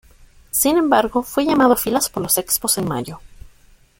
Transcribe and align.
Sin 0.49 0.77
embargo, 0.79 1.21
fue 1.21 1.45
llamado 1.45 1.73
a 1.73 1.77
filas 1.77 2.09
por 2.09 2.23
los 2.23 2.39
Expos 2.39 2.75
en 2.79 2.87
mayo. 2.87 3.19